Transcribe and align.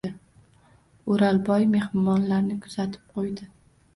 O’rolboy 1.15 1.67
mehmonlarni 1.75 2.57
kuzatib 2.65 3.13
qo‘ydi. 3.19 3.49